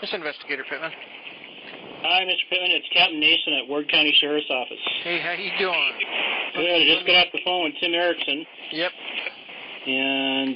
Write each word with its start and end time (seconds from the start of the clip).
This 0.00 0.10
is 0.10 0.14
Investigator 0.14 0.64
Pittman. 0.68 0.90
Hi, 2.04 2.20
Mr. 2.28 2.44
Pittman. 2.50 2.70
It's 2.76 2.88
Captain 2.92 3.18
Nason 3.20 3.54
at 3.54 3.68
Ward 3.68 3.88
County 3.90 4.14
Sheriff's 4.20 4.50
Office. 4.50 4.82
Hey, 5.02 5.20
how 5.20 5.32
you 5.32 5.50
doing? 5.58 5.92
Good. 6.54 6.68
I 6.68 6.84
just 6.84 7.06
got 7.06 7.16
off 7.26 7.32
the 7.32 7.40
phone 7.44 7.64
with 7.64 7.74
Tim 7.80 7.94
Erickson, 7.94 8.44
Yep. 8.72 8.92
and 9.86 10.54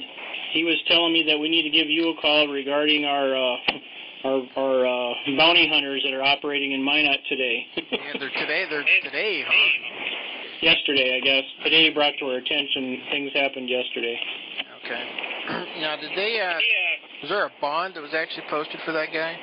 he 0.53 0.63
was 0.63 0.77
telling 0.87 1.13
me 1.13 1.23
that 1.27 1.37
we 1.37 1.49
need 1.49 1.63
to 1.63 1.73
give 1.73 1.89
you 1.89 2.09
a 2.13 2.21
call 2.21 2.47
regarding 2.47 3.05
our 3.05 3.35
uh, 3.35 3.57
our, 4.25 4.39
our 4.57 4.77
uh, 4.85 5.13
bounty 5.37 5.67
hunters 5.67 6.03
that 6.03 6.13
are 6.13 6.23
operating 6.23 6.73
in 6.73 6.83
Minot 6.83 7.19
today. 7.29 7.65
Yeah, 7.75 8.19
they're 8.19 8.29
today. 8.37 8.65
They're 8.69 8.83
today, 9.03 9.43
huh? 9.47 10.61
yesterday, 10.61 11.17
I 11.17 11.25
guess. 11.25 11.43
Today 11.63 11.89
brought 11.89 12.13
to 12.19 12.25
our 12.25 12.37
attention 12.37 13.01
things 13.11 13.31
happened 13.33 13.69
yesterday. 13.69 14.19
Okay. 14.85 15.03
now, 15.81 15.95
did 15.97 16.11
they? 16.15 16.39
Uh, 16.39 16.59
was 17.21 17.29
there 17.29 17.45
a 17.45 17.51
bond 17.61 17.95
that 17.95 18.01
was 18.01 18.13
actually 18.13 18.45
posted 18.49 18.79
for 18.85 18.91
that 18.91 19.11
guy? 19.13 19.35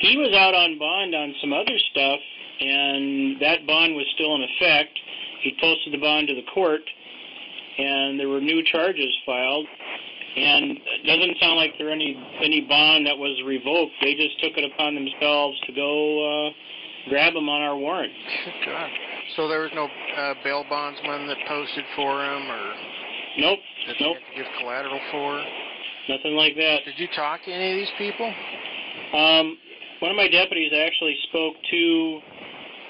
He 0.00 0.16
was 0.16 0.30
out 0.36 0.54
on 0.54 0.78
bond 0.78 1.14
on 1.14 1.34
some 1.40 1.52
other 1.52 1.76
stuff, 1.90 2.20
and 2.60 3.40
that 3.40 3.66
bond 3.66 3.94
was 3.94 4.06
still 4.14 4.34
in 4.36 4.42
effect. 4.42 4.94
He 5.42 5.56
posted 5.60 5.92
the 5.92 5.98
bond 5.98 6.28
to 6.28 6.34
the 6.34 6.46
court, 6.54 6.82
and 7.78 8.18
there 8.18 8.28
were 8.28 8.40
new 8.40 8.62
charges 8.64 9.10
filed. 9.26 9.66
And 10.36 10.78
it 10.78 11.06
doesn't 11.06 11.38
sound 11.40 11.56
like 11.56 11.74
there 11.78 11.90
any 11.90 12.14
any 12.44 12.60
bond 12.60 13.06
that 13.06 13.16
was 13.16 13.34
revoked. 13.44 13.92
They 14.02 14.14
just 14.14 14.38
took 14.38 14.54
it 14.54 14.70
upon 14.70 14.94
themselves 14.94 15.58
to 15.66 15.72
go 15.72 15.90
uh, 16.22 16.50
grab 17.08 17.34
him 17.34 17.48
on 17.48 17.62
our 17.62 17.76
warrant. 17.76 18.12
Good 18.44 18.70
God. 18.70 18.90
So 19.34 19.48
there 19.48 19.60
was 19.60 19.72
no 19.74 19.88
uh, 19.88 20.34
bail 20.44 20.64
bondsman 20.68 21.26
that 21.26 21.38
posted 21.48 21.84
for 21.96 22.22
him, 22.22 22.42
or 22.50 22.74
Nope, 23.38 23.58
that 23.86 23.96
they 23.98 24.04
nope, 24.04 24.16
had 24.18 24.30
to 24.30 24.42
give 24.42 24.46
collateral 24.58 25.00
for? 25.10 25.42
Nothing 26.08 26.34
like 26.34 26.56
that. 26.56 26.84
Did 26.84 26.98
you 26.98 27.08
talk 27.14 27.44
to 27.44 27.50
any 27.52 27.72
of 27.72 27.76
these 27.76 27.94
people? 27.98 28.26
Um, 29.12 29.56
one 30.00 30.10
of 30.10 30.16
my 30.16 30.28
deputies 30.28 30.72
actually 30.72 31.16
spoke 31.28 31.54
to 31.70 31.82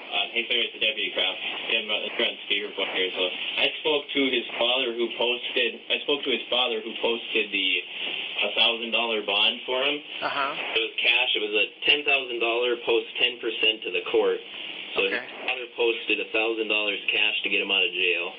Uh, 0.09 0.25
hey, 0.33 0.41
sir, 0.49 0.57
it's 0.57 0.73
the 0.73 0.81
deputy 0.81 1.13
Kraft. 1.13 1.37
I'm 1.69 1.85
uh, 1.85 2.25
on 2.25 2.33
speakerphone 2.49 2.89
here. 2.97 3.09
So 3.13 3.23
I 3.61 3.67
spoke 3.85 4.03
to 4.09 4.21
his 4.33 4.45
father 4.57 4.89
who 4.97 5.05
posted. 5.21 5.71
I 5.85 6.01
spoke 6.01 6.25
to 6.25 6.31
his 6.33 6.41
father 6.49 6.81
who 6.81 6.91
posted 6.97 7.45
the 7.53 7.67
a 8.39 8.49
thousand 8.57 8.89
dollar 8.89 9.21
bond 9.21 9.59
for 9.69 9.77
him. 9.85 9.99
Uh 10.23 10.33
huh. 10.33 10.53
It 10.75 10.81
was 10.81 10.93
cash. 10.97 11.29
It 11.37 11.43
was 11.45 11.53
a 11.53 11.65
ten 11.85 12.01
thousand 12.09 12.39
dollar 12.41 12.73
post 12.89 13.05
ten 13.21 13.37
percent 13.37 13.85
to 13.85 13.89
the 13.93 14.01
court. 14.09 14.39
So 14.97 15.05
Okay. 15.05 15.21
his 15.21 15.29
father 15.45 15.67
posted 15.77 16.17
a 16.25 16.29
thousand 16.33 16.67
dollars 16.73 16.97
cash 17.13 17.35
to 17.45 17.49
get 17.53 17.61
him 17.61 17.69
out 17.69 17.83
of 17.85 17.93
jail. 17.93 18.33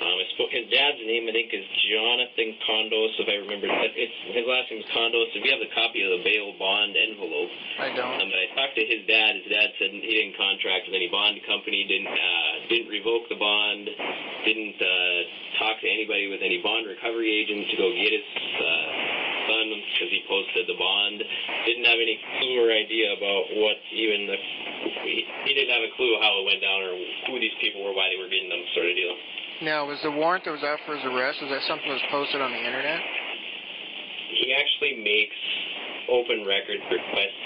Um, 0.00 0.16
I 0.16 0.24
spoke. 0.32 0.48
His 0.48 0.64
dad's 0.72 0.96
name 1.04 1.28
I 1.28 1.32
think 1.36 1.52
is 1.52 1.60
Jonathan 1.92 2.56
Condos, 2.64 3.12
if 3.20 3.28
I 3.28 3.36
remember. 3.44 3.68
It's 3.68 4.18
his 4.32 4.48
last 4.48 4.72
name 4.72 4.80
is 4.80 4.88
Condos. 4.96 5.28
If 5.36 5.44
you 5.44 5.52
have 5.52 5.60
the 5.60 5.68
copy 5.76 6.00
of 6.00 6.10
the 6.16 6.24
bail 6.24 6.56
bond 6.56 6.96
envelope, 6.96 7.52
I 7.76 7.92
don't. 7.92 8.16
um, 8.16 8.26
but 8.32 8.40
I 8.40 8.48
talked 8.56 8.80
to 8.80 8.84
his 8.88 9.04
dad. 9.04 9.36
His 9.44 9.52
dad 9.52 9.68
said 9.76 9.92
he 9.92 10.00
didn't 10.00 10.40
contract 10.40 10.88
with 10.88 10.96
any 10.96 11.12
bond 11.12 11.36
company, 11.44 11.84
didn't 11.84 12.08
uh, 12.08 12.52
didn't 12.72 12.88
revoke 12.88 13.28
the 13.28 13.36
bond, 13.36 13.92
didn't 14.48 14.80
uh, 14.80 15.18
talk 15.60 15.76
to 15.84 15.88
anybody 15.92 16.32
with 16.32 16.40
any 16.40 16.64
bond 16.64 16.88
recovery 16.88 17.28
agent 17.28 17.68
to 17.68 17.76
go 17.76 17.92
get 17.92 18.08
his 18.16 18.24
uh, 18.56 18.88
son 19.52 19.68
because 19.68 20.08
he 20.08 20.24
posted 20.24 20.64
the 20.64 20.80
bond. 20.80 21.20
Didn't 21.68 21.84
have 21.84 22.00
any 22.00 22.16
clue 22.40 22.56
or 22.56 22.72
idea 22.72 23.12
about 23.20 23.52
what 23.52 23.76
even 23.92 24.24
the 24.24 24.38
he, 25.04 25.28
he 25.44 25.52
didn't 25.52 25.76
have 25.76 25.84
a 25.84 25.92
clue 25.92 26.16
how 26.24 26.40
it 26.40 26.44
went 26.48 26.64
down 26.64 26.80
or 26.88 26.96
who 27.28 27.36
these 27.36 27.54
people 27.60 27.84
were, 27.84 27.92
why 27.92 28.08
they 28.08 28.16
were 28.16 28.32
getting 28.32 28.48
them, 28.48 28.64
sort 28.72 28.88
of 28.88 28.96
deal. 28.96 29.12
Now, 29.60 29.84
was 29.84 30.00
the 30.00 30.10
warrant 30.10 30.48
that 30.48 30.56
was 30.56 30.64
out 30.64 30.80
for 30.88 30.96
his 30.96 31.04
arrest? 31.04 31.36
Was 31.44 31.52
that 31.52 31.60
something 31.68 31.84
that 31.84 32.00
was 32.00 32.08
posted 32.08 32.40
on 32.40 32.48
the 32.48 32.64
internet? 32.64 32.96
He 34.40 34.56
actually 34.56 35.04
makes 35.04 35.36
open 36.08 36.48
records 36.48 36.80
requests 36.88 37.44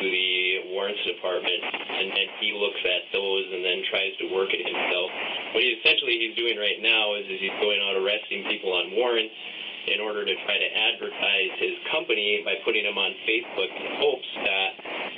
to 0.00 0.06
the 0.08 0.72
warrants 0.72 1.04
department, 1.04 1.60
and 1.60 2.16
then 2.16 2.28
he 2.40 2.56
looks 2.56 2.80
at 2.80 3.12
those 3.12 3.44
and 3.52 3.60
then 3.60 3.84
tries 3.92 4.16
to 4.24 4.32
work 4.32 4.48
it 4.56 4.64
himself. 4.64 5.08
What 5.52 5.60
he 5.60 5.76
essentially 5.76 6.16
he's 6.16 6.32
doing 6.32 6.56
right 6.56 6.80
now 6.80 7.12
is, 7.20 7.28
is 7.28 7.36
he's 7.44 7.58
going 7.60 7.84
out 7.84 7.92
arresting 7.92 8.48
people 8.48 8.72
on 8.72 8.96
warrants 8.96 9.36
in 9.84 10.00
order 10.00 10.24
to 10.24 10.34
try 10.48 10.56
to 10.56 10.70
advertise 10.72 11.52
his 11.60 11.76
company 11.92 12.40
by 12.40 12.56
putting 12.64 12.88
him 12.88 12.96
on 12.96 13.12
Facebook 13.28 13.68
in 13.68 14.00
hopes 14.00 14.30
that 14.48 14.70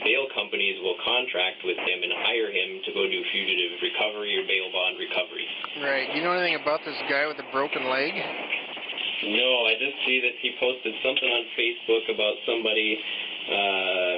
bail 0.04 0.26
companies 0.34 0.78
will 0.82 0.98
contract 1.04 1.62
with 1.64 1.78
him 1.78 1.98
and 2.02 2.12
hire 2.26 2.50
him 2.50 2.82
to 2.86 2.90
go 2.92 3.06
do 3.06 3.20
fugitive 3.32 3.78
recovery 3.82 4.34
or 4.38 4.44
bail 4.46 4.68
bond 4.74 4.98
recovery. 4.98 5.46
Right. 5.82 6.08
You 6.14 6.22
know 6.22 6.32
anything 6.36 6.58
about 6.60 6.80
this 6.84 6.98
guy 7.08 7.26
with 7.26 7.36
the 7.38 7.48
broken 7.54 7.86
leg? 7.90 8.12
No, 8.14 9.48
I 9.70 9.78
just 9.78 9.96
see 10.02 10.18
that 10.26 10.34
he 10.42 10.50
posted 10.58 10.94
something 11.06 11.30
on 11.30 11.42
Facebook 11.54 12.04
about 12.10 12.34
somebody 12.42 12.98
uh, 12.98 14.16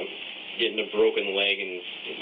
getting 0.57 0.81
a 0.81 0.89
broken 0.89 1.35
leg, 1.37 1.55
and 1.61 1.73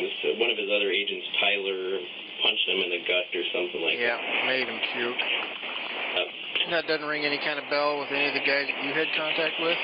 this, 0.03 0.15
uh, 0.27 0.39
one 0.41 0.51
of 0.51 0.57
his 0.59 0.67
other 0.67 0.91
agents, 0.91 1.23
Tyler, 1.39 2.03
punched 2.43 2.67
him 2.67 2.79
in 2.83 2.89
the 2.91 3.01
gut 3.07 3.27
or 3.31 3.43
something 3.55 3.81
like 3.87 3.95
that. 3.95 4.19
Yeah, 4.19 4.47
made 4.51 4.67
him 4.67 4.79
puke. 4.91 5.15
that. 5.15 6.27
Uh, 6.27 6.71
That 6.75 6.83
doesn't 6.91 7.07
ring 7.07 7.23
any 7.23 7.39
kind 7.39 7.55
of 7.55 7.65
bell 7.71 8.03
with 8.03 8.11
any 8.11 8.27
of 8.27 8.35
the 8.35 8.43
guys 8.43 8.67
that 8.67 8.77
you 8.83 8.91
had 8.91 9.07
contact 9.15 9.55
with? 9.63 9.79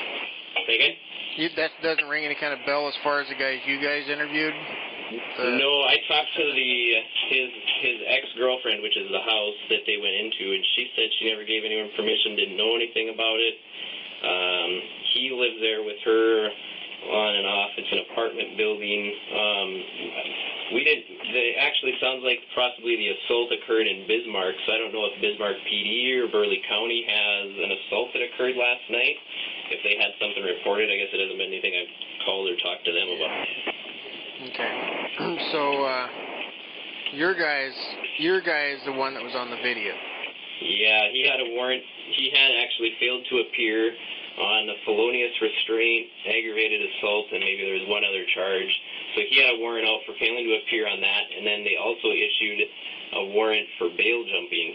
say 0.68 0.76
again? 0.76 0.94
You, 1.36 1.48
that 1.56 1.70
doesn't 1.82 2.08
ring 2.08 2.24
any 2.24 2.34
kind 2.34 2.52
of 2.52 2.60
bell 2.66 2.88
as 2.88 2.94
far 3.02 3.20
as 3.20 3.28
the 3.28 3.38
guys 3.38 3.58
you 3.66 3.78
guys 3.78 4.08
interviewed? 4.10 4.54
The- 5.38 5.58
no, 5.58 5.82
I 5.86 5.96
talked 6.06 6.32
to 6.36 6.44
the 6.54 6.72
his 7.30 7.50
his 7.82 7.98
ex 8.06 8.26
girlfriend, 8.38 8.82
which 8.82 8.96
is 8.96 9.10
the 9.10 9.22
house 9.22 9.58
that 9.70 9.82
they 9.86 9.96
went 9.98 10.14
into, 10.14 10.54
and 10.54 10.62
she 10.76 10.90
said 10.94 11.06
she 11.18 11.30
never 11.30 11.44
gave 11.44 11.64
anyone 11.64 11.90
permission, 11.96 12.36
didn't 12.36 12.56
know 12.56 12.74
anything 12.74 13.10
about 13.10 13.38
it. 13.38 13.54
Um, 14.20 14.70
he 15.14 15.30
lives 15.32 15.58
there 15.60 15.82
with 15.82 15.96
her 16.04 16.50
on 17.08 17.32
and 17.36 17.46
off. 17.46 17.70
It's 17.78 17.90
an 17.90 18.04
apartment 18.12 18.58
building. 18.60 19.02
Um, 19.32 19.68
we 20.76 20.84
didn't. 20.84 21.08
They 21.32 21.56
actually 21.58 21.96
sounds 22.02 22.22
like 22.22 22.38
possibly 22.54 22.94
the 23.00 23.16
assault 23.16 23.50
occurred 23.50 23.86
in 23.86 24.06
Bismarck. 24.06 24.54
So 24.66 24.74
I 24.74 24.78
don't 24.78 24.92
know 24.92 25.08
if 25.08 25.16
Bismarck 25.22 25.56
PD 25.66 26.20
or 26.20 26.28
Burleigh 26.28 26.62
County 26.68 27.02
has 27.08 27.48
an 27.48 27.70
assault 27.72 28.12
that 28.12 28.22
occurred 28.22 28.54
last 28.54 28.84
night. 28.90 29.16
If 29.70 29.80
they 29.86 29.94
had 29.96 30.12
something 30.18 30.42
reported, 30.42 30.90
I 30.90 30.98
guess 30.98 31.14
it 31.14 31.20
hasn't 31.22 31.38
been 31.38 31.54
anything 31.54 31.74
I've 31.78 32.26
called 32.26 32.50
or 32.50 32.56
talked 32.58 32.84
to 32.84 32.92
them 32.92 33.08
about. 33.14 33.38
Okay. 34.50 34.72
so, 35.54 35.62
uh, 35.86 36.06
your 37.14 37.34
guys, 37.34 37.72
your 38.18 38.40
guy 38.40 38.74
is 38.74 38.82
the 38.84 38.92
one 38.92 39.14
that 39.14 39.22
was 39.22 39.34
on 39.34 39.50
the 39.50 39.58
video. 39.62 39.94
Yeah, 40.60 41.08
he 41.10 41.24
had 41.24 41.40
a 41.40 41.54
warrant. 41.54 41.82
He 42.18 42.30
had 42.34 42.50
actually 42.60 42.94
failed 43.00 43.24
to 43.30 43.46
appear 43.46 43.94
on 44.38 44.66
the 44.66 44.76
felonious 44.84 45.34
restraint, 45.40 46.06
aggravated 46.26 46.80
assault, 46.80 47.26
and 47.32 47.40
maybe 47.40 47.64
there 47.64 47.78
was 47.78 47.88
one 47.88 48.04
other 48.04 48.24
charge. 48.34 48.70
So 49.14 49.22
he 49.28 49.42
had 49.42 49.54
a 49.54 49.58
warrant 49.58 49.86
out 49.86 50.00
for 50.06 50.14
failing 50.18 50.46
to 50.46 50.54
appear 50.62 50.86
on 50.86 51.00
that, 51.00 51.24
and 51.34 51.46
then 51.46 51.64
they 51.64 51.76
also 51.76 52.08
issued 52.14 52.58
a 53.12 53.22
warrant 53.34 53.66
for 53.78 53.90
bail 53.96 54.22
jumping. 54.22 54.70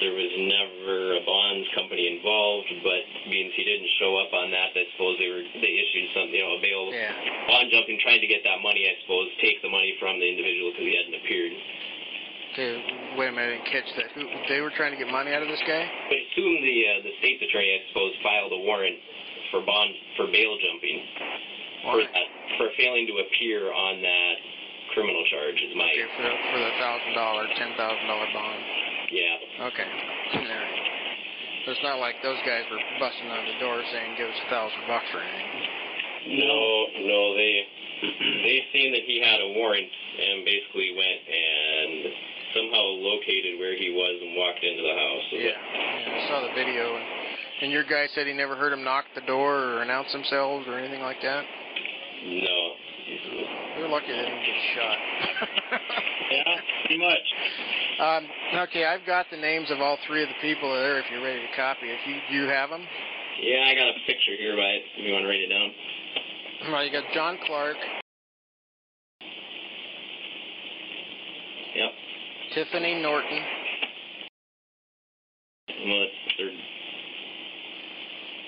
There 0.00 0.16
was 0.16 0.32
never 0.48 1.20
a 1.20 1.22
bonds 1.28 1.68
company 1.76 2.08
involved. 2.16 2.68
But 2.82 3.00
BNC 3.28 3.52
didn't 3.56 3.90
show 4.00 4.16
up 4.16 4.32
on 4.32 4.48
that, 4.50 4.72
I 4.72 4.84
suppose 4.96 5.20
they 5.20 5.28
were 5.28 5.44
they 5.60 5.72
issued 5.76 6.06
something, 6.16 6.34
you 6.34 6.44
know, 6.44 6.56
a 6.56 6.62
bail 6.64 6.84
Yeah. 6.88 7.12
bond 7.46 7.68
jumping, 7.70 8.00
trying 8.00 8.20
to 8.24 8.30
get 8.30 8.40
that 8.48 8.64
money. 8.64 8.88
I 8.88 8.96
suppose 9.04 9.28
take 9.44 9.60
the 9.60 9.68
money 9.68 9.92
from 10.00 10.16
the 10.18 10.24
individual 10.26 10.72
because 10.72 10.86
he 10.88 10.94
hadn't 10.96 11.16
appeared. 11.20 11.52
Okay, 12.50 12.72
wait 13.14 13.28
a 13.28 13.32
minute, 13.32 13.46
I 13.46 13.54
didn't 13.62 13.70
catch 13.70 13.88
that. 13.94 14.08
Who, 14.18 14.26
they 14.50 14.58
were 14.58 14.74
trying 14.74 14.90
to 14.90 14.98
get 14.98 15.06
money 15.06 15.30
out 15.30 15.38
of 15.44 15.46
this 15.46 15.62
guy? 15.68 15.86
But 16.10 16.18
assume 16.18 16.58
the 16.66 16.76
uh, 16.82 16.98
the 17.06 17.12
state's 17.22 17.42
attorney, 17.46 17.78
I 17.78 17.80
suppose, 17.94 18.10
filed 18.26 18.50
a 18.56 18.60
warrant 18.66 18.98
for 19.54 19.60
bond 19.62 19.90
for 20.18 20.26
bail 20.32 20.56
jumping 20.58 20.98
for 21.86 21.96
that, 22.02 22.26
for 22.58 22.66
failing 22.74 23.06
to 23.06 23.22
appear 23.22 23.70
on 23.70 24.02
that 24.02 24.34
criminal 24.98 25.22
charge. 25.30 25.62
Is 25.62 25.76
my 25.78 25.86
Okay, 25.94 26.08
for 26.18 26.22
the, 26.26 26.34
for 26.50 26.58
the 26.58 26.72
thousand 26.82 27.12
dollar, 27.14 27.46
ten 27.54 27.70
thousand 27.78 28.06
dollar 28.10 28.26
bond. 28.34 28.60
yeah. 29.14 29.36
Okay. 29.60 29.84
All 29.84 30.40
right. 30.40 30.80
So 31.64 31.76
it's 31.76 31.84
not 31.84 32.00
like 32.00 32.16
those 32.24 32.40
guys 32.48 32.64
were 32.72 32.80
busting 32.96 33.28
on 33.28 33.44
the 33.44 33.60
door 33.60 33.76
saying 33.92 34.16
give 34.16 34.28
us 34.32 34.40
a 34.46 34.48
thousand 34.48 34.80
bucks 34.88 35.04
or 35.12 35.20
anything. 35.20 36.40
No, 36.40 36.56
no, 37.04 37.20
they 37.36 37.52
they 38.48 38.58
seen 38.72 38.92
that 38.96 39.04
he 39.04 39.20
had 39.20 39.40
a 39.44 39.52
warrant 39.60 39.84
and 39.84 40.44
basically 40.48 40.96
went 40.96 41.20
and 41.28 41.92
somehow 42.56 42.84
located 43.04 43.60
where 43.60 43.76
he 43.76 43.92
was 43.92 44.16
and 44.24 44.32
walked 44.40 44.64
into 44.64 44.80
the 44.80 44.96
house. 44.96 45.24
So 45.28 45.36
Yeah. 45.36 45.52
yeah 45.52 46.16
I 46.16 46.28
saw 46.32 46.38
the 46.48 46.54
video, 46.56 46.96
and, 46.96 47.04
and 47.62 47.68
your 47.68 47.84
guy 47.84 48.08
said 48.16 48.26
he 48.26 48.32
never 48.32 48.56
heard 48.56 48.72
them 48.72 48.82
knock 48.82 49.04
the 49.14 49.24
door 49.28 49.76
or 49.76 49.82
announce 49.82 50.10
themselves 50.12 50.64
or 50.68 50.80
anything 50.80 51.04
like 51.04 51.20
that. 51.20 51.44
No. 52.24 52.60
They're 53.76 53.88
lucky 53.88 54.08
they 54.08 54.24
didn't 54.24 54.44
get 54.44 54.60
shot. 54.72 54.98
Yeah, 56.30 56.44
pretty 56.86 57.02
much. 57.02 57.26
Um, 58.00 58.24
okay, 58.68 58.84
I've 58.86 59.04
got 59.06 59.26
the 59.30 59.36
names 59.36 59.70
of 59.70 59.80
all 59.80 59.98
three 60.06 60.22
of 60.22 60.28
the 60.28 60.40
people 60.40 60.72
there. 60.72 60.98
If 60.98 61.04
you're 61.12 61.22
ready 61.22 61.40
to 61.40 61.56
copy 61.56 61.86
it, 61.86 61.98
you 62.06 62.16
do 62.30 62.34
you 62.34 62.48
have 62.48 62.70
them? 62.70 62.82
Yeah, 63.42 63.64
I 63.68 63.74
got 63.74 63.88
a 63.88 63.94
picture 64.06 64.36
here, 64.38 64.56
but 64.56 64.64
if 64.64 65.04
you 65.06 65.12
want 65.12 65.24
to 65.24 65.28
write 65.28 65.40
it 65.40 65.48
down. 65.48 65.70
Well, 66.72 66.84
you 66.84 66.92
got 66.92 67.04
John 67.14 67.38
Clark, 67.46 67.76
Yep. 71.74 71.90
Tiffany 72.54 73.00
Norton, 73.00 73.42
Well, 75.86 76.06
third. 76.36 76.52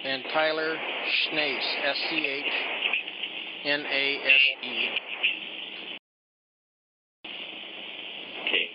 and 0.04 0.22
Tyler 0.34 0.76
Schnace, 1.30 1.76
S 1.84 1.96
C 2.10 2.16
H 2.26 2.52
N 3.64 3.80
A 3.86 4.18
S 4.24 4.40
E. 4.64 4.88
Okay. 8.46 8.66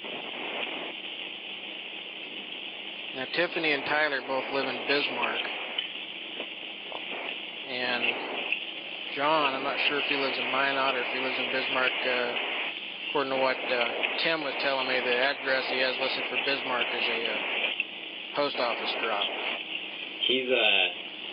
Now, 3.17 3.25
Tiffany 3.33 3.73
and 3.73 3.81
Tyler 3.89 4.21
both 4.29 4.45
live 4.53 4.69
in 4.69 4.77
Bismarck. 4.85 5.41
And 7.65 8.03
John, 9.17 9.57
I'm 9.57 9.65
not 9.65 9.73
sure 9.89 9.97
if 9.97 10.05
he 10.05 10.21
lives 10.21 10.37
in 10.37 10.45
Minot 10.53 10.93
or 10.93 11.01
if 11.01 11.09
he 11.09 11.19
lives 11.25 11.33
in 11.41 11.49
Bismarck. 11.49 11.97
Uh, 11.97 13.09
according 13.09 13.33
to 13.33 13.41
what 13.41 13.57
uh, 13.57 13.89
Tim 14.21 14.45
was 14.45 14.53
telling 14.61 14.85
me, 14.85 15.01
the 15.01 15.17
address 15.17 15.65
he 15.65 15.81
has 15.81 15.97
listed 15.97 16.29
for 16.29 16.37
Bismarck 16.45 16.85
is 16.93 17.07
a 17.09 17.19
uh, 17.25 18.37
post 18.37 18.57
office 18.61 18.93
drop. 19.01 19.25
He's 20.29 20.53
uh 20.53 20.85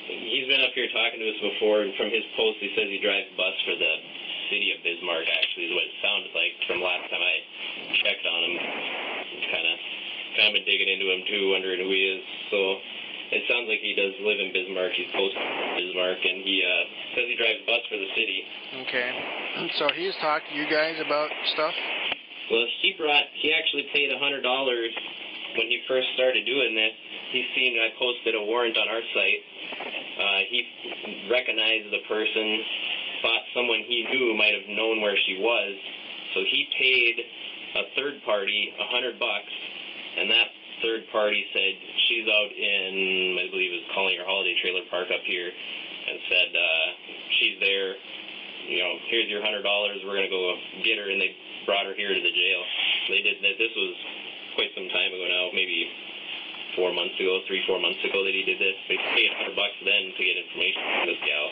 he's 0.08 0.48
been 0.48 0.64
up 0.64 0.72
here 0.72 0.88
talking 0.88 1.20
to 1.20 1.28
us 1.36 1.40
before, 1.52 1.84
and 1.84 1.92
from 2.00 2.08
his 2.08 2.25
post, 2.32 2.64
he 2.64 2.72
says 2.72 2.88
he 2.88 2.96
drives 3.04 3.28
bus 3.36 3.56
for 3.69 3.76
the 3.76 3.94
city 4.48 4.72
of 4.72 4.81
Bismarck. 4.81 5.28
Actually, 5.28 5.69
is 5.69 5.76
what 5.76 5.84
it 5.84 5.96
sounded 6.00 6.32
like 6.32 6.52
from 6.64 6.81
last 6.81 7.12
time 7.12 7.20
I 7.20 7.36
checked 8.08 8.25
on 8.25 8.40
him. 8.40 8.54
Kind 9.52 9.69
of 9.69 9.76
of 10.50 10.58
been 10.58 10.69
digging 10.69 10.91
into 10.91 11.06
him 11.08 11.23
too, 11.29 11.43
wondering 11.55 11.81
who 11.81 11.91
he 11.91 12.02
is. 12.19 12.23
So 12.50 12.58
it 13.32 13.43
sounds 13.49 13.67
like 13.67 13.81
he 13.81 13.96
does 13.96 14.12
live 14.20 14.38
in 14.38 14.52
Bismarck. 14.52 14.93
He's 14.93 15.11
posted 15.14 15.41
in 15.41 15.70
Bismarck, 15.81 16.20
and 16.20 16.38
he 16.44 16.61
uh, 16.61 16.85
says 17.17 17.25
he 17.31 17.37
drives 17.38 17.61
a 17.62 17.67
bus 17.67 17.82
for 17.88 17.99
the 17.99 18.11
city. 18.14 18.38
Okay. 18.88 19.08
So 19.79 19.87
he's 19.94 20.14
talked 20.19 20.50
to 20.50 20.55
you 20.58 20.67
guys 20.67 20.99
about 20.99 21.31
stuff? 21.55 21.75
Well, 22.50 22.67
he 22.82 22.93
brought 22.99 23.31
he 23.38 23.55
actually 23.55 23.87
paid 23.94 24.11
a 24.11 24.19
hundred 24.19 24.43
dollars 24.43 24.91
when 25.56 25.70
he 25.70 25.79
first 25.87 26.11
started 26.19 26.44
doing 26.44 26.75
this. 26.75 26.91
He's 27.31 27.46
seen 27.55 27.79
I 27.79 27.94
posted 27.99 28.35
a 28.35 28.43
warrant 28.43 28.76
on 28.76 28.87
our 28.91 29.02
site. 29.14 29.43
Uh, 30.19 30.41
he 30.50 30.58
recognized 31.31 31.91
the 31.94 32.02
person, 32.06 32.46
thought 33.23 33.43
someone 33.55 33.82
he 33.87 34.06
knew 34.11 34.35
might 34.35 34.55
have 34.55 34.69
known 34.75 35.00
where 35.00 35.17
she 35.26 35.38
was, 35.38 35.75
so 36.35 36.43
he 36.50 36.67
paid 36.79 37.14
a 37.75 37.82
third 37.99 38.23
party 38.26 38.75
a 38.79 38.87
hundred 38.91 39.19
bucks, 39.19 39.55
and 40.19 40.31
that 40.31 40.49
third 40.82 41.02
party 41.12 41.43
said 41.52 41.72
she's 42.08 42.26
out 42.28 42.50
in 42.52 43.38
I 43.40 43.46
believe 43.50 43.70
it 43.72 43.81
was 43.82 43.88
Collier 43.94 44.25
Holiday 44.26 44.55
Trailer 44.61 44.84
Park 44.90 45.08
up 45.11 45.22
here, 45.25 45.49
and 45.50 46.16
said 46.28 46.49
uh, 46.55 46.87
she's 47.40 47.56
there. 47.61 47.94
You 48.64 48.78
know, 48.81 48.93
here's 49.12 49.28
your 49.28 49.43
hundred 49.44 49.62
dollars. 49.62 50.00
We're 50.05 50.16
gonna 50.16 50.32
go 50.32 50.55
get 50.84 50.96
her, 50.99 51.08
and 51.11 51.20
they 51.20 51.32
brought 51.69 51.84
her 51.84 51.94
here 51.94 52.12
to 52.12 52.20
the 52.22 52.32
jail. 52.34 52.61
They 53.12 53.20
did 53.20 53.37
that. 53.44 53.56
This 53.61 53.72
was 53.76 53.93
quite 54.56 54.70
some 54.76 54.88
time 54.88 55.12
ago 55.12 55.26
now, 55.28 55.52
maybe 55.52 55.84
four 56.78 56.90
months 56.90 57.14
ago, 57.22 57.38
three, 57.46 57.62
four 57.70 57.78
months 57.78 58.02
ago 58.02 58.25
that 58.25 58.34
he 58.34 58.43
did 58.43 58.58
this. 58.58 58.75
They 58.90 58.99
paid 58.99 59.31
a 59.31 59.37
hundred 59.38 59.55
bucks 59.55 59.78
then 59.84 60.10
to 60.10 60.20
get 60.26 60.34
information 60.40 60.81
from 60.82 61.05
this 61.06 61.20
gal. 61.22 61.46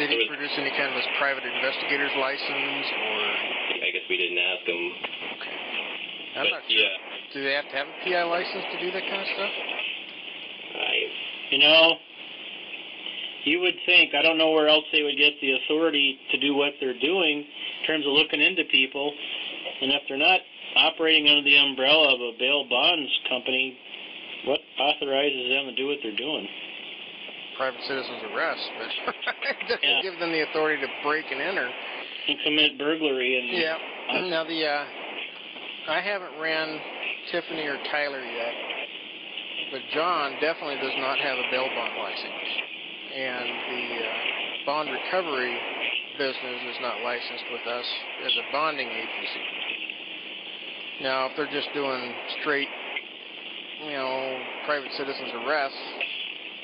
Did 0.00 0.08
he 0.14 0.18
produce 0.24 0.54
any 0.56 0.72
kind 0.72 0.88
of 0.88 0.96
his 0.96 1.08
private 1.20 1.44
investigator's 1.44 2.14
license 2.16 2.86
or? 2.96 3.18
I 3.84 3.88
guess 3.92 4.06
we 4.08 4.16
didn't 4.16 4.40
ask 4.40 4.62
him, 4.64 4.82
Okay. 5.36 5.56
I'm 6.38 6.44
but 6.48 6.52
not 6.54 6.64
sure. 6.70 6.80
yeah, 6.80 6.96
Do 7.34 7.42
they 7.42 7.52
have 7.52 7.66
to 7.66 7.76
have 7.76 7.88
a 7.90 7.96
PI 8.06 8.22
license 8.30 8.64
to 8.72 8.78
do 8.78 8.92
that 8.94 9.02
kind 9.10 9.20
of 9.20 9.26
stuff? 9.34 9.50
I 10.78 10.94
You 11.50 11.58
know, 11.58 11.98
you 13.44 13.58
would 13.60 13.74
think, 13.86 14.14
I 14.14 14.22
don't 14.22 14.38
know 14.38 14.52
where 14.52 14.68
else 14.68 14.84
they 14.92 15.02
would 15.02 15.18
get 15.18 15.34
the 15.42 15.52
authority 15.58 16.16
to 16.30 16.38
do 16.38 16.54
what 16.54 16.72
they're 16.80 16.98
doing 16.98 17.42
in 17.42 17.86
terms 17.86 18.06
of 18.06 18.12
looking 18.12 18.40
into 18.40 18.62
people. 18.70 19.12
And 19.82 19.90
if 19.90 20.02
they're 20.08 20.16
not 20.16 20.40
operating 20.76 21.28
under 21.28 21.42
the 21.42 21.56
umbrella 21.56 22.14
of 22.14 22.20
a 22.22 22.38
bail 22.38 22.68
bonds 22.70 23.10
company, 23.28 23.76
what 24.46 24.60
authorizes 24.78 25.50
them 25.50 25.66
to 25.66 25.74
do 25.74 25.88
what 25.88 25.98
they're 26.02 26.16
doing? 26.16 26.46
Private 27.56 27.82
citizen's 27.82 28.22
arrest, 28.30 28.62
but 28.78 28.88
it 29.50 29.68
doesn't 29.68 29.82
Yeah. 29.82 30.02
give 30.02 30.18
them 30.20 30.30
the 30.30 30.42
authority 30.50 30.80
to 30.82 30.88
break 31.02 31.26
and 31.30 31.40
enter. 31.40 31.68
And 32.28 32.38
commit 32.44 32.78
burglary 32.78 33.38
and 33.42 33.58
Yeah. 33.58 33.76
Now 34.30 34.44
the 34.44 34.64
uh, 34.64 34.84
I 35.90 36.00
haven't 36.00 36.40
ran 36.40 36.80
Tiffany 37.34 37.66
or 37.66 37.78
Tyler 37.90 38.22
yet, 38.22 38.54
but 39.72 39.82
John 39.92 40.38
definitely 40.40 40.78
does 40.78 40.94
not 41.02 41.18
have 41.18 41.36
a 41.36 41.50
bail 41.50 41.66
bond 41.66 41.98
license, 41.98 42.46
and 43.10 43.48
the 43.74 43.84
uh, 44.06 44.66
bond 44.66 44.88
recovery 44.94 45.58
business 46.16 46.62
is 46.70 46.78
not 46.80 47.02
licensed 47.02 47.42
with 47.50 47.66
us 47.66 47.86
as 48.24 48.30
a 48.38 48.52
bonding 48.52 48.86
agency. 48.86 49.42
Now, 51.02 51.26
if 51.26 51.32
they're 51.34 51.50
just 51.50 51.74
doing 51.74 52.14
straight, 52.40 52.68
you 53.82 53.90
know, 53.90 54.38
private 54.64 54.92
citizens 54.92 55.34
arrests, 55.34 55.82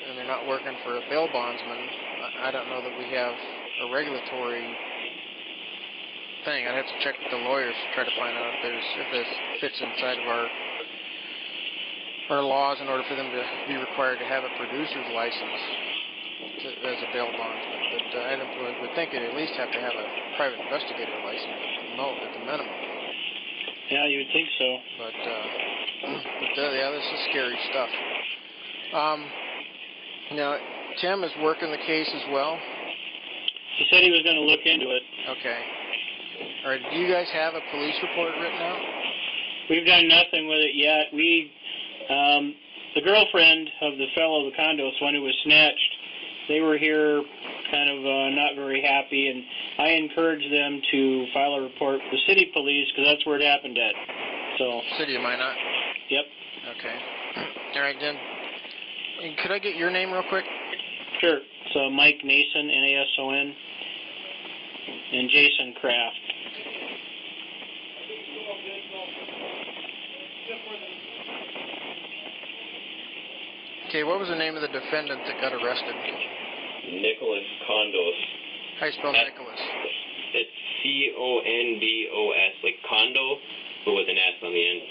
and 0.07 0.17
they're 0.17 0.23
not 0.23 0.47
working 0.47 0.77
for 0.85 0.95
a 0.95 1.01
bail 1.09 1.27
bondsman, 1.33 1.83
I- 2.39 2.47
I 2.47 2.51
don't 2.51 2.69
know 2.69 2.79
that 2.79 2.97
we 2.97 3.11
have 3.11 3.35
a 3.81 3.91
regulatory 3.91 4.71
thing. 6.45 6.67
I'd 6.67 6.75
have 6.77 6.87
to 6.87 6.99
check 7.03 7.15
with 7.21 7.31
the 7.31 7.41
lawyers 7.45 7.73
to 7.75 7.87
try 7.93 8.03
to 8.03 8.15
find 8.17 8.33
out 8.37 8.49
if 8.55 8.59
there's 8.63 8.87
if 8.97 9.07
this 9.13 9.29
fits 9.61 9.77
inside 9.81 10.17
of 10.19 10.27
our 10.27 10.45
our 12.37 12.43
laws 12.43 12.79
in 12.79 12.87
order 12.87 13.03
for 13.09 13.15
them 13.15 13.27
to 13.27 13.41
be 13.67 13.75
required 13.75 14.17
to 14.19 14.25
have 14.25 14.43
a 14.47 14.51
producer's 14.55 15.07
license 15.11 15.61
to, 16.63 16.67
as 16.87 16.97
a 17.03 17.09
bail 17.11 17.27
bondsman. 17.27 17.81
But 17.91 18.07
uh, 18.15 18.31
I 18.31 18.33
don't- 18.39 18.55
would, 18.63 18.75
would 18.87 18.93
think 18.95 19.11
they'd 19.11 19.25
at 19.27 19.35
least 19.35 19.51
have 19.59 19.71
to 19.71 19.81
have 19.81 19.91
a 19.91 20.05
private 20.37 20.59
investigator 20.63 21.11
license 21.27 21.59
at 21.59 21.83
the, 21.91 21.95
mo- 21.99 22.17
at 22.23 22.31
the 22.31 22.39
minimum. 22.47 22.77
yeah, 23.91 24.07
you 24.07 24.23
would 24.23 24.31
think 24.31 24.47
so. 24.57 24.69
But 24.97 25.17
uh, 25.19 25.45
but 26.39 26.53
uh, 26.55 26.71
yeah, 26.71 26.89
this 26.95 27.03
is 27.03 27.19
scary 27.29 27.57
stuff. 27.69 27.89
Um, 28.95 29.19
now 30.39 30.55
Tim 31.01 31.23
is 31.23 31.31
working 31.43 31.71
the 31.71 31.83
case 31.83 32.09
as 32.15 32.23
well. 32.31 32.57
He 33.77 33.85
said 33.91 34.03
he 34.03 34.11
was 34.11 34.21
going 34.23 34.35
to 34.39 34.47
look 34.47 34.63
into 34.63 34.87
it. 34.87 35.03
Okay. 35.35 35.59
All 36.63 36.69
right. 36.69 36.81
Do 36.91 36.97
you 36.97 37.11
guys 37.11 37.27
have 37.33 37.53
a 37.55 37.61
police 37.71 37.95
report 38.01 38.33
written 38.39 38.61
out? 38.61 38.81
We've 39.69 39.85
done 39.85 40.07
nothing 40.07 40.47
with 40.47 40.59
it 40.59 40.75
yet. 40.75 41.09
We, 41.13 41.49
um, 42.09 42.53
the 42.95 43.01
girlfriend 43.01 43.69
of 43.81 43.97
the 43.97 44.07
fellow, 44.15 44.49
the 44.49 44.55
condos, 44.57 44.93
one 45.01 45.13
who 45.15 45.21
was 45.21 45.33
snatched, 45.43 45.91
they 46.49 46.59
were 46.59 46.77
here 46.77 47.23
kind 47.71 47.89
of 47.89 47.99
uh, 48.03 48.29
not 48.35 48.55
very 48.55 48.81
happy, 48.81 49.29
and 49.29 49.41
I 49.79 49.91
encouraged 49.95 50.51
them 50.51 50.81
to 50.91 51.25
file 51.33 51.53
a 51.55 51.61
report 51.61 52.01
with 52.03 52.11
the 52.11 52.21
city 52.27 52.51
police 52.53 52.87
because 52.91 53.07
that's 53.07 53.25
where 53.25 53.39
it 53.39 53.45
happened 53.45 53.77
at. 53.77 53.95
So, 54.59 54.81
City 54.99 55.15
of 55.15 55.21
Minot. 55.21 55.55
yep, 56.09 56.25
Okay. 56.77 56.95
All 57.75 57.81
right, 57.81 57.95
then. 57.99 58.15
And 59.23 59.37
could 59.37 59.51
I 59.51 59.59
get 59.59 59.75
your 59.75 59.89
name 59.89 60.11
real 60.11 60.23
quick? 60.29 60.45
sure. 61.21 61.39
So 61.73 61.89
Mike 61.89 62.19
Nason, 62.23 62.69
N-A-S-O-N, 62.69 63.55
and 65.13 65.29
Jason 65.29 65.73
Kraft. 65.79 66.30
Okay. 73.91 74.07
What 74.07 74.23
was 74.23 74.31
the 74.31 74.39
name 74.39 74.55
of 74.55 74.63
the 74.63 74.71
defendant 74.71 75.19
that 75.27 75.35
got 75.43 75.51
arrested? 75.51 75.91
Nicholas 75.91 77.43
Condos. 77.67 78.19
How 78.79 78.87
you 78.87 78.95
spell 78.95 79.11
Nicholas? 79.11 79.59
It's 80.31 80.55
C 80.79 81.11
O 81.11 81.43
N 81.43 81.75
D 81.75 82.07
O 82.07 82.31
S, 82.31 82.55
like 82.63 82.79
condo, 82.87 83.35
but 83.83 83.91
with 83.99 84.07
an 84.07 84.15
S 84.15 84.39
on 84.47 84.55
the 84.55 84.63
end. 84.63 84.83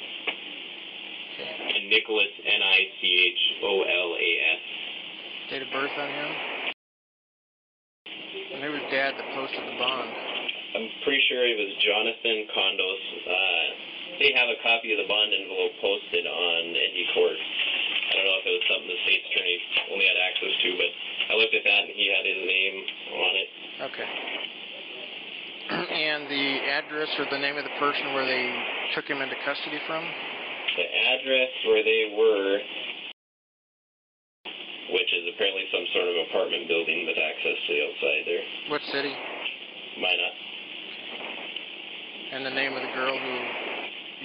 Okay. 1.32 1.48
And 1.48 1.88
Nicholas 1.88 2.28
N 2.44 2.60
I 2.60 2.78
C 3.00 3.02
H 3.24 3.42
O 3.64 3.72
L 3.88 4.08
A 4.20 4.30
S. 4.52 4.62
Date 5.48 5.64
of 5.64 5.72
birth 5.72 5.96
on 5.96 6.08
him? 6.12 6.30
And 8.52 8.60
who 8.60 8.68
was 8.68 8.84
dad 8.92 9.16
that 9.16 9.28
posted 9.32 9.64
the 9.64 9.80
bond? 9.80 10.12
I'm 10.76 10.88
pretty 11.08 11.24
sure 11.32 11.40
it 11.48 11.56
was 11.56 11.72
Jonathan 11.80 12.52
Condos. 12.52 13.04
Uh, 13.24 13.66
they 14.20 14.36
have 14.36 14.52
a 14.52 14.60
copy 14.60 14.92
of 14.92 15.00
the 15.00 15.08
bond 15.08 15.32
envelope 15.32 15.72
posted 15.80 16.28
on 16.28 16.60
ND 16.76 16.98
Court. 17.16 17.40
I 18.20 18.22
don't 18.22 18.36
know 18.36 18.44
if 18.44 18.52
it 18.52 18.52
was 18.52 18.68
something 18.68 18.90
the 18.92 19.00
state's 19.08 19.26
attorney 19.32 19.56
only 19.96 20.04
had 20.04 20.18
access 20.20 20.52
to, 20.52 20.68
but 20.76 20.90
I 21.32 21.32
looked 21.40 21.56
at 21.56 21.64
that 21.64 21.82
and 21.88 21.96
he 21.96 22.04
had 22.12 22.24
his 22.28 22.40
name 22.44 22.76
on 23.16 23.32
it. 23.32 23.48
Okay. 23.88 24.08
and 25.88 26.28
the 26.28 26.46
address 26.68 27.08
or 27.16 27.24
the 27.32 27.40
name 27.40 27.56
of 27.56 27.64
the 27.64 27.72
person 27.80 28.12
where 28.12 28.28
they 28.28 28.44
took 28.92 29.08
him 29.08 29.24
into 29.24 29.40
custody 29.40 29.80
from? 29.88 30.04
The 30.04 30.84
address 30.84 31.48
where 31.64 31.80
they 31.80 32.12
were, 32.12 32.60
which 34.92 35.10
is 35.16 35.24
apparently 35.32 35.64
some 35.72 35.86
sort 35.96 36.12
of 36.12 36.16
apartment 36.28 36.68
building 36.68 37.08
with 37.08 37.16
access 37.16 37.56
to 37.56 37.70
the 37.72 37.80
outside 37.88 38.20
there. 38.28 38.44
What 38.68 38.84
city? 38.92 39.16
Minot. 39.96 40.34
And 42.36 42.44
the 42.44 42.52
name 42.52 42.76
of 42.76 42.84
the 42.84 42.92
girl 42.92 43.16
who 43.16 43.34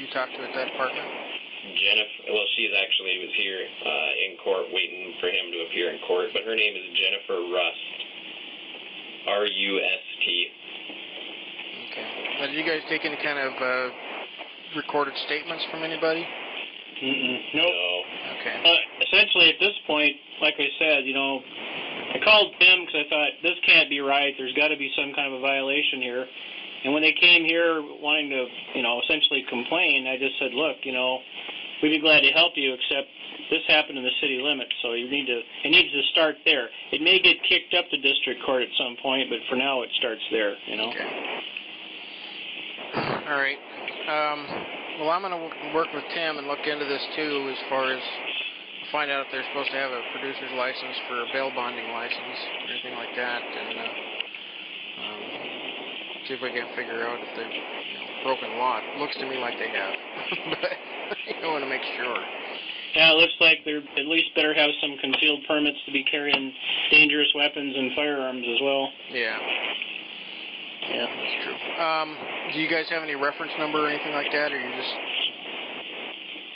you 0.03 0.11
talked 0.11 0.35
to 0.35 0.43
at 0.43 0.51
that 0.51 0.75
apartment? 0.75 1.07
Jennifer, 1.74 2.31
well, 2.31 2.48
she's 2.55 2.74
actually 2.77 3.17
was 3.25 3.34
here 3.36 3.62
uh, 3.65 4.12
in 4.29 4.38
court 4.43 4.69
waiting 4.69 5.13
for 5.19 5.27
him 5.27 5.50
to 5.51 5.57
appear 5.65 5.89
in 5.89 6.00
court, 6.05 6.29
but 6.34 6.43
her 6.45 6.55
name 6.55 6.74
is 6.77 6.86
Jennifer 6.93 7.41
Rust. 7.50 8.05
R 9.25 9.45
U 9.45 9.72
S 9.81 10.03
T. 10.22 10.48
Okay. 11.89 12.07
Now, 12.39 12.45
did 12.45 12.55
you 12.55 12.65
guys 12.65 12.81
take 12.89 13.05
any 13.05 13.17
kind 13.17 13.39
of 13.41 13.53
uh, 13.57 13.89
recorded 14.77 15.17
statements 15.25 15.65
from 15.72 15.81
anybody? 15.81 16.22
Mm-mm. 16.22 17.38
Nope. 17.55 17.74
No. 17.74 17.89
Okay. 18.39 18.55
Uh, 18.62 18.81
essentially, 19.01 19.50
at 19.50 19.60
this 19.60 19.74
point, 19.88 20.15
like 20.41 20.53
I 20.60 20.69
said, 20.79 21.05
you 21.05 21.13
know, 21.13 21.41
I 22.15 22.17
called 22.23 22.53
Tim 22.59 22.85
because 22.85 23.05
I 23.05 23.09
thought 23.09 23.29
this 23.43 23.59
can't 23.65 23.89
be 23.89 23.99
right. 23.99 24.33
There's 24.37 24.53
got 24.53 24.69
to 24.69 24.77
be 24.77 24.91
some 24.95 25.13
kind 25.13 25.31
of 25.31 25.39
a 25.39 25.41
violation 25.41 26.01
here. 26.01 26.25
And 26.85 26.93
when 26.93 27.01
they 27.01 27.13
came 27.13 27.43
here 27.43 27.81
wanting 27.81 28.29
to, 28.29 28.45
you 28.75 28.83
know, 28.83 29.01
essentially 29.01 29.43
complain, 29.49 30.05
I 30.07 30.17
just 30.17 30.37
said, 30.37 30.53
look, 30.53 30.77
you 30.83 30.93
know, 30.93 31.19
we'd 31.81 31.89
be 31.89 31.99
glad 31.99 32.21
to 32.21 32.31
help 32.31 32.53
you, 32.55 32.73
except 32.73 33.09
this 33.49 33.61
happened 33.67 33.97
in 33.97 34.03
the 34.03 34.15
city 34.21 34.39
limits, 34.41 34.71
so 34.81 34.93
you 34.93 35.09
need 35.09 35.25
to. 35.25 35.41
It 35.65 35.69
needs 35.69 35.91
to 35.91 36.01
start 36.11 36.35
there. 36.45 36.69
It 36.91 37.01
may 37.01 37.19
get 37.19 37.37
kicked 37.49 37.73
up 37.73 37.89
to 37.89 37.97
district 37.97 38.41
court 38.45 38.63
at 38.63 38.69
some 38.77 38.95
point, 39.01 39.29
but 39.29 39.39
for 39.49 39.55
now, 39.55 39.81
it 39.81 39.89
starts 39.97 40.21
there. 40.31 40.55
You 40.67 40.77
know. 40.77 40.89
Okay. 40.89 41.09
All 43.27 43.37
right. 43.37 43.57
Um, 44.05 44.39
well, 45.01 45.09
I'm 45.09 45.21
going 45.21 45.33
to 45.33 45.75
work 45.75 45.87
with 45.93 46.03
Tim 46.13 46.37
and 46.37 46.47
look 46.47 46.65
into 46.65 46.85
this 46.85 47.01
too, 47.15 47.49
as 47.51 47.57
far 47.69 47.91
as 47.91 48.01
find 48.91 49.11
out 49.11 49.25
if 49.25 49.29
they're 49.31 49.45
supposed 49.49 49.71
to 49.71 49.77
have 49.77 49.91
a 49.91 50.01
producer's 50.11 50.51
license 50.57 50.97
for 51.07 51.21
a 51.23 51.27
bail 51.33 51.51
bonding 51.53 51.89
license 51.91 52.39
or 52.63 52.73
anything 52.73 52.95
like 52.95 53.13
that, 53.15 53.41
and 53.41 53.75
uh, 53.79 53.93
um, 55.01 55.21
see 56.27 56.33
if 56.35 56.41
we 56.41 56.51
can 56.51 56.67
figure 56.75 57.05
out 57.07 57.19
if 57.21 57.31
they've 57.37 57.49
you 57.49 57.95
know, 57.97 58.05
broken 58.23 58.57
law. 58.57 58.81
It 58.81 58.99
looks 58.99 59.15
to 59.17 59.25
me 59.25 59.37
like 59.37 59.57
they 59.57 59.69
have, 59.69 59.95
but 60.61 60.71
I 61.43 61.47
want 61.47 61.63
to 61.63 61.69
make 61.69 61.85
sure. 61.97 62.19
Yeah, 62.95 63.11
it 63.11 63.19
looks 63.19 63.35
like 63.43 63.59
they're 63.65 63.83
at 63.83 64.07
least 64.07 64.31
better 64.35 64.53
have 64.53 64.71
some 64.79 64.95
concealed 65.03 65.43
permits 65.47 65.77
to 65.85 65.91
be 65.91 66.03
carrying 66.03 66.53
dangerous 66.91 67.27
weapons 67.35 67.75
and 67.75 67.91
firearms 67.93 68.45
as 68.47 68.59
well. 68.63 68.87
Yeah. 69.11 69.35
Yeah, 70.85 71.07
that's 71.09 71.37
true. 71.43 71.83
Um, 71.83 72.17
do 72.53 72.59
you 72.59 72.69
guys 72.69 72.85
have 72.89 73.03
any 73.03 73.15
reference 73.15 73.51
number 73.57 73.83
or 73.83 73.89
anything 73.89 74.13
like 74.13 74.31
that, 74.31 74.53
or 74.53 74.59
you 74.59 74.71
just? 74.77 74.93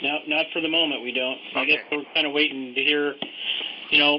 No, 0.02 0.18
not 0.28 0.46
for 0.52 0.60
the 0.60 0.68
moment. 0.68 1.02
We 1.02 1.12
don't. 1.12 1.38
I 1.54 1.64
guess 1.64 1.80
we're 1.92 2.04
kind 2.14 2.26
of 2.26 2.32
waiting 2.32 2.74
to 2.74 2.80
hear. 2.80 3.14
You 3.90 3.98
know, 3.98 4.18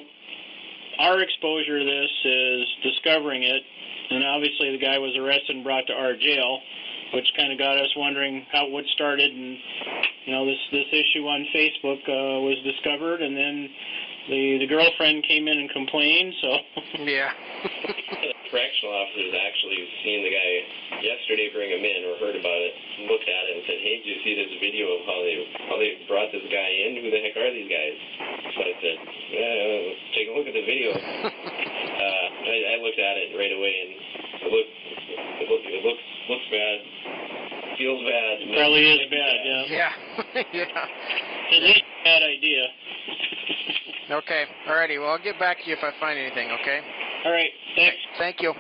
our 1.00 1.21
exposure 1.21 1.79
to 1.79 1.85
this 1.85 2.11
is 2.25 2.65
discovering 2.83 3.43
it, 3.43 3.63
and 4.11 4.23
obviously 4.23 4.71
the 4.71 4.83
guy 4.83 4.97
was 5.00 5.15
arrested 5.17 5.55
and 5.55 5.63
brought 5.63 5.88
to 5.88 5.93
our 5.93 6.15
jail, 6.15 6.59
which 7.13 7.25
kind 7.35 7.51
of 7.51 7.57
got 7.57 7.77
us 7.77 7.89
wondering 7.95 8.45
how 8.51 8.67
what 8.67 8.85
started. 8.93 9.31
And 9.31 9.57
you 10.25 10.33
know, 10.33 10.45
this 10.45 10.59
this 10.71 10.88
issue 10.91 11.25
on 11.25 11.47
Facebook 11.55 12.01
uh, 12.05 12.41
was 12.41 12.57
discovered, 12.63 13.21
and 13.21 13.35
then 13.35 13.69
the 14.29 14.57
the 14.59 14.67
girlfriend 14.67 15.25
came 15.27 15.47
in 15.47 15.57
and 15.57 15.69
complained. 15.71 16.33
So 16.41 16.57
Yeah. 17.00 17.31
The 18.51 18.60
correctional 18.60 18.91
officers 18.91 19.31
actually 19.31 19.79
seen 20.03 20.27
the 20.27 20.34
guy 20.36 20.51
yesterday 21.00 21.48
bring 21.55 21.72
him 21.72 21.88
in 21.88 22.03
or 22.03 22.20
heard 22.20 22.36
about 22.36 22.60
it, 22.60 22.75
looked 23.08 23.24
at 23.24 23.43
it 23.48 23.51
and 23.55 23.63
said, 23.63 23.79
"Hey, 23.79 24.03
did 24.03 24.12
you 24.12 24.20
see 24.27 24.36
this 24.36 24.51
video 24.60 24.91
of 24.91 25.08
how 25.08 25.24
they 25.24 25.36
how 25.72 25.79
they 25.79 26.03
brought 26.03 26.36
this 26.36 26.43
guy 26.51 26.67
in? 26.84 27.00
Who 27.00 27.08
the 27.15 27.24
heck 27.24 27.31
are 27.39 27.48
these 27.48 27.72
guys?" 27.72 27.96
So 28.51 28.60
I 28.60 28.74
said, 28.75 28.98
yeah, 29.31 29.55
let's 29.88 30.03
take 30.12 30.27
a 30.27 30.34
look 30.36 30.51
at 30.51 30.55
the 30.60 30.67
video." 30.67 30.91
uh, 31.00 32.27
I, 32.43 32.75
I 32.75 32.84
looked 32.84 33.00
at 33.00 33.15
it 33.24 33.39
right 33.39 33.55
away 33.55 33.72
and 33.72 33.89
it 34.43 34.51
looked 34.51 34.75
it, 34.75 35.48
look, 35.48 35.63
it 35.63 35.81
looks 35.88 36.05
looks 36.27 36.48
bad, 36.51 36.77
feels 37.79 38.03
bad. 38.03 38.36
it 38.36 38.51
probably 38.51 38.84
is 38.84 39.08
bad. 39.08 39.36
Yeah, 39.48 39.63
yeah. 39.79 39.91
yeah. 40.60 41.55
at 41.55 41.62
least 41.72 41.88
a 41.88 42.03
bad 42.03 42.24
idea. 42.27 42.67
Okay. 44.12 44.43
Alrighty. 44.67 45.00
Well, 45.00 45.15
I'll 45.15 45.24
get 45.24 45.39
back 45.39 45.63
to 45.63 45.72
you 45.72 45.79
if 45.79 45.84
I 45.88 45.96
find 46.03 46.20
anything. 46.20 46.51
Okay. 46.60 46.84
All 47.24 47.31
right, 47.31 47.51
thanks. 47.51 47.60
Thank 48.17 48.41
you. 48.41 48.53